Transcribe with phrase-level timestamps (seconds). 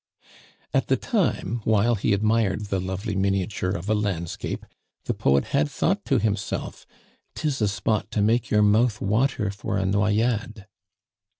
[0.73, 4.65] At the time while he admired the lovely miniature of a landscape,
[5.03, 6.87] the poet had thought to himself,
[7.35, 10.65] "'Tis a spot to make your mouth water for a noyade."